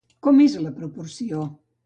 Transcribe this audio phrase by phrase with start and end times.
[0.27, 1.47] Com és la proporció?